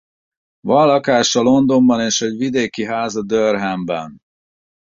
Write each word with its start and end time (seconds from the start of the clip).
Van 0.59 0.85
lakása 0.87 1.41
Londonban 1.41 1.99
és 2.01 2.21
egy 2.21 2.37
vidéki 2.37 2.85
háza 2.85 3.21
Durhamben. 3.21 4.21